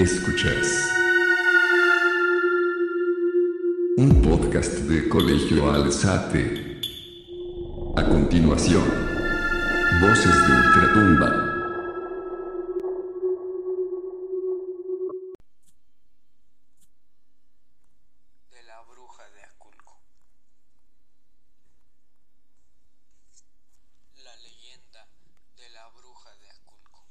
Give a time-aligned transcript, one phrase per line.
[0.00, 0.66] Escuchas
[3.98, 6.80] un podcast de Colegio Alzate.
[7.96, 8.82] A continuación,
[10.00, 11.30] Voces de Ultratumba.
[18.50, 20.00] de la bruja de Aculco.
[24.24, 25.06] La leyenda
[25.56, 27.04] de la bruja de Aculco.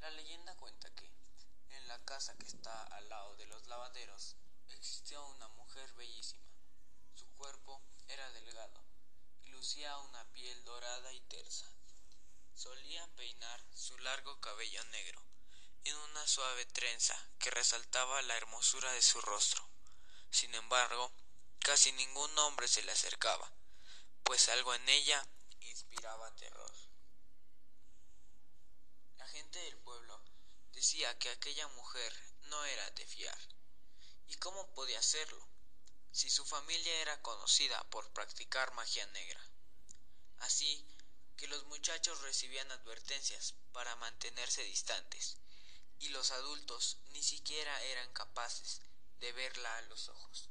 [0.00, 1.06] La leyenda cuenta que
[1.76, 4.36] en la casa que está al lado de los lavaderos
[4.70, 6.48] existió una mujer bellísima.
[7.14, 8.82] Su cuerpo era delgado
[9.42, 11.70] y lucía una piel dorada y tersa.
[12.54, 15.22] Solía peinar su largo cabello negro
[15.84, 19.68] en una suave trenza que resaltaba la hermosura de su rostro.
[20.30, 21.12] Sin embargo,
[21.58, 23.52] casi ningún hombre se le acercaba,
[24.22, 25.22] pues algo en ella
[25.60, 26.72] inspiraba terror.
[29.18, 30.18] La gente del pueblo
[30.76, 32.12] decía que aquella mujer
[32.50, 33.38] no era de fiar.
[34.28, 35.48] ¿Y cómo podía serlo?
[36.12, 39.40] Si su familia era conocida por practicar magia negra.
[40.40, 40.86] Así
[41.38, 45.38] que los muchachos recibían advertencias para mantenerse distantes
[45.98, 48.82] y los adultos ni siquiera eran capaces
[49.18, 50.50] de verla a los ojos.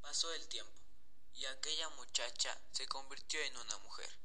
[0.00, 0.80] Pasó el tiempo
[1.34, 4.18] y aquella muchacha se convirtió en una mujer.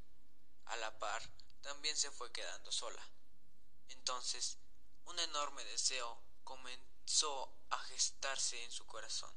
[0.67, 1.21] A la par,
[1.61, 3.05] también se fue quedando sola.
[3.91, 4.57] Entonces,
[5.05, 9.33] un enorme deseo comenzó a gestarse en su corazón.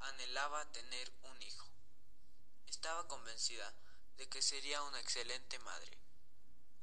[0.00, 1.68] Anhelaba tener un hijo.
[2.66, 3.72] Estaba convencida
[4.16, 6.02] de que sería una excelente madre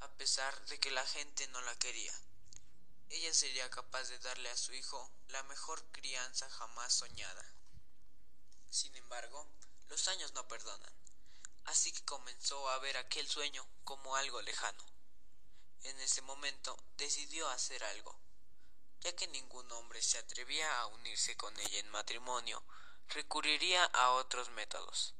[0.01, 2.13] a pesar de que la gente no la quería.
[3.09, 7.53] Ella sería capaz de darle a su hijo la mejor crianza jamás soñada.
[8.69, 9.47] Sin embargo,
[9.89, 10.93] los años no perdonan,
[11.65, 14.85] así que comenzó a ver aquel sueño como algo lejano.
[15.83, 18.19] En ese momento decidió hacer algo,
[19.01, 22.63] ya que ningún hombre se atrevía a unirse con ella en matrimonio,
[23.07, 25.15] recurriría a otros métodos.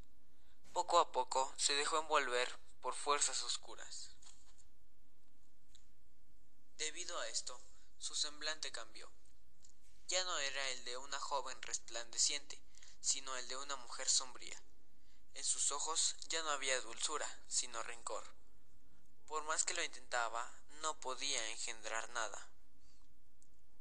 [0.72, 4.10] Poco a poco se dejó envolver por fuerzas oscuras.
[6.76, 7.60] Debido a esto,
[7.98, 9.10] su semblante cambió.
[10.08, 12.62] Ya no era el de una joven resplandeciente,
[13.00, 14.62] sino el de una mujer sombría.
[15.34, 18.24] En sus ojos ya no había dulzura, sino rencor.
[19.30, 20.52] Por más que lo intentaba,
[20.82, 22.48] no podía engendrar nada.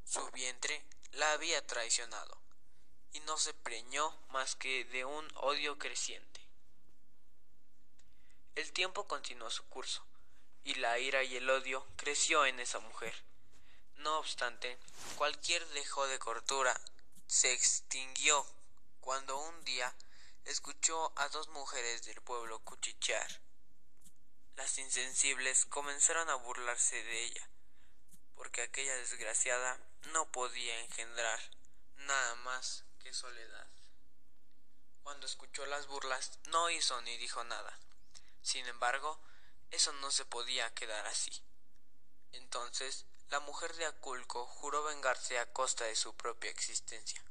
[0.05, 2.39] Su vientre la había traicionado,
[3.13, 6.47] y no se preñó más que de un odio creciente.
[8.53, 10.05] El tiempo continuó su curso
[10.65, 13.15] y la ira y el odio creció en esa mujer.
[13.95, 14.77] No obstante,
[15.15, 16.79] cualquier dejo de cortura
[17.25, 18.45] se extinguió
[19.01, 19.95] cuando un día
[20.45, 23.48] escuchó a dos mujeres del pueblo cuchichear.
[24.59, 27.49] Las insensibles comenzaron a burlarse de ella,
[28.35, 29.79] porque aquella desgraciada
[30.11, 31.39] no podía engendrar
[31.95, 33.67] nada más que soledad.
[35.01, 37.79] Cuando escuchó las burlas, no hizo ni dijo nada.
[38.41, 39.17] Sin embargo,
[39.71, 41.31] eso no se podía quedar así.
[42.33, 47.23] Entonces, la mujer de Aculco juró vengarse a costa de su propia existencia.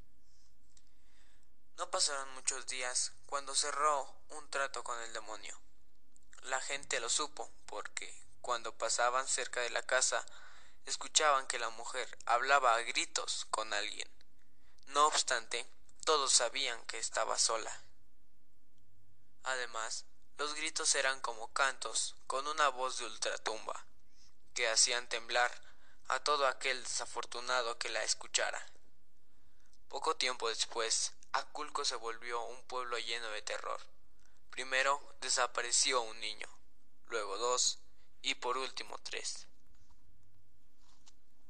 [1.76, 5.60] No pasaron muchos días cuando cerró un trato con el demonio.
[6.42, 10.24] La gente lo supo porque, cuando pasaban cerca de la casa,
[10.86, 14.08] escuchaban que la mujer hablaba a gritos con alguien.
[14.86, 15.66] No obstante,
[16.04, 17.82] todos sabían que estaba sola.
[19.44, 20.06] Además,
[20.38, 23.84] los gritos eran como cantos con una voz de ultratumba,
[24.54, 25.50] que hacían temblar
[26.08, 28.64] a todo aquel desafortunado que la escuchara.
[29.88, 33.80] Poco tiempo después, Aculco se volvió un pueblo lleno de terror.
[34.58, 36.48] Primero desapareció un niño,
[37.06, 37.78] luego dos
[38.22, 39.46] y por último tres.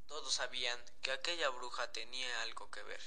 [0.06, 3.00] Todos sabían que aquella bruja tenía algo que ver,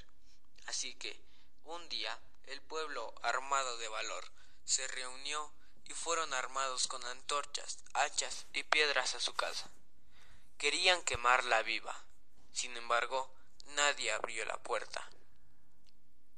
[0.66, 1.22] así que
[1.66, 4.26] un día el pueblo, armado de valor,
[4.66, 5.54] se reunió
[5.86, 9.70] y fueron armados con antorchas, hachas y piedras a su casa.
[10.58, 12.08] Querían quemarla viva.
[12.52, 13.32] Sin embargo,
[13.76, 15.08] nadie abrió la puerta.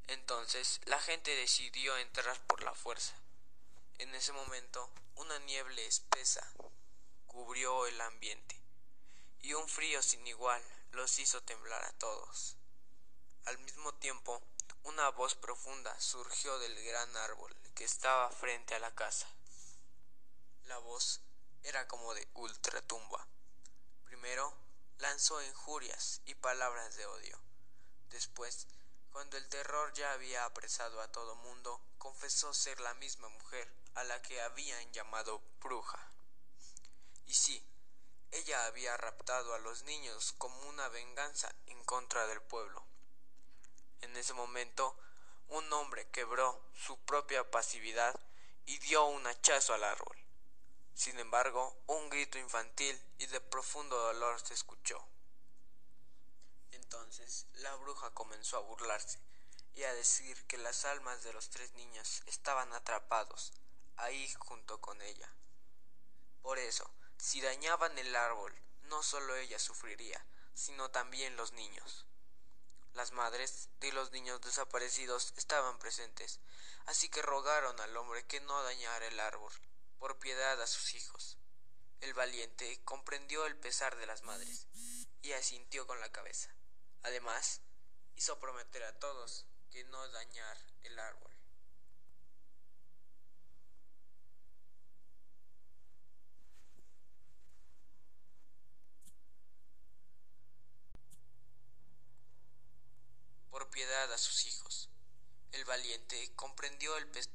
[0.07, 3.22] Entonces la gente decidió entrar por la fuerza.
[4.03, 6.45] En ese momento, una niebla espesa
[7.25, 8.61] cubrió el ambiente
[9.39, 10.61] y un frío sin igual
[10.91, 12.57] los hizo temblar a todos.
[13.45, 14.43] Al mismo tiempo,
[14.83, 19.25] una voz profunda surgió del gran árbol que estaba frente a la casa.
[20.65, 21.21] La voz
[21.63, 23.25] era como de ultratumba.
[24.03, 24.53] Primero
[24.97, 27.39] lanzó injurias y palabras de odio.
[28.09, 28.67] Después,
[29.13, 34.03] cuando el terror ya había apresado a todo mundo, confesó ser la misma mujer a
[34.03, 35.99] la que habían llamado bruja.
[37.25, 37.65] Y sí,
[38.31, 42.83] ella había raptado a los niños como una venganza en contra del pueblo.
[44.01, 44.97] En ese momento,
[45.49, 48.19] un hombre quebró su propia pasividad
[48.65, 50.17] y dio un hachazo al árbol.
[50.95, 55.03] Sin embargo, un grito infantil y de profundo dolor se escuchó.
[56.71, 59.19] Entonces la bruja comenzó a burlarse
[59.75, 63.53] y a decir que las almas de los tres niños estaban atrapados
[63.97, 65.33] ahí junto con ella.
[66.41, 68.53] Por eso, si dañaban el árbol,
[68.83, 72.05] no solo ella sufriría, sino también los niños.
[72.93, 76.39] Las madres de los niños desaparecidos estaban presentes,
[76.85, 79.53] así que rogaron al hombre que no dañara el árbol,
[79.97, 81.37] por piedad a sus hijos.
[82.01, 84.67] El valiente comprendió el pesar de las madres
[85.21, 86.53] y asintió con la cabeza.
[87.01, 87.61] Además,
[88.15, 91.31] hizo prometer a todos que no dañar el árbol.
[103.49, 104.89] Por piedad a sus hijos.
[105.51, 107.33] El valiente comprendió el pesar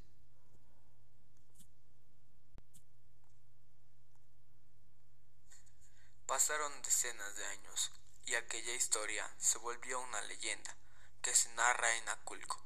[6.29, 7.91] Pasaron decenas de años
[8.27, 10.77] y aquella historia se volvió una leyenda
[11.23, 12.63] que se narra en Aculco.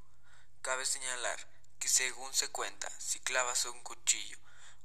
[0.62, 1.38] Cabe señalar
[1.78, 4.36] que según se cuenta, si clavas un cuchillo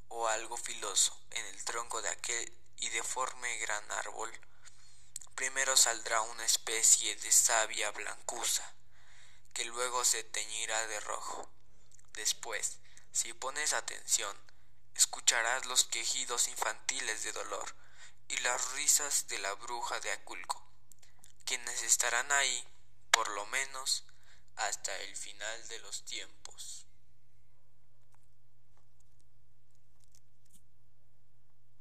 [0.10, 4.32] o algo filoso en el tronco de aquel y deforme gran árbol,
[5.34, 8.76] primero saldrá una especie de savia blancuza,
[9.58, 11.50] que luego se teñirá de rojo.
[12.14, 12.78] Después,
[13.12, 14.38] si pones atención,
[14.94, 17.76] escucharás los quejidos infantiles de dolor
[18.28, 20.64] y las risas de la bruja de Aculco,
[21.44, 22.68] quienes estarán ahí,
[23.10, 24.04] por lo menos,
[24.58, 26.86] hasta el final de los tiempos.